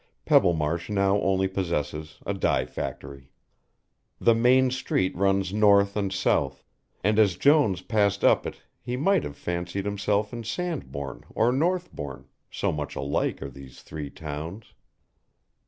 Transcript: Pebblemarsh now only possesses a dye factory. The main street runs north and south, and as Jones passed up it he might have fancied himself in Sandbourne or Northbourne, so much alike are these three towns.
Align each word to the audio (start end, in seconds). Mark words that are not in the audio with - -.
Pebblemarsh 0.25 0.89
now 0.89 1.21
only 1.21 1.47
possesses 1.47 2.17
a 2.25 2.33
dye 2.33 2.65
factory. 2.65 3.29
The 4.19 4.33
main 4.33 4.71
street 4.71 5.15
runs 5.15 5.53
north 5.53 5.95
and 5.95 6.11
south, 6.11 6.63
and 7.03 7.19
as 7.19 7.37
Jones 7.37 7.83
passed 7.83 8.23
up 8.23 8.47
it 8.47 8.63
he 8.81 8.97
might 8.97 9.23
have 9.23 9.37
fancied 9.37 9.85
himself 9.85 10.33
in 10.33 10.43
Sandbourne 10.43 11.23
or 11.35 11.51
Northbourne, 11.51 12.25
so 12.49 12.71
much 12.71 12.95
alike 12.95 13.43
are 13.43 13.51
these 13.51 13.83
three 13.83 14.09
towns. 14.09 14.73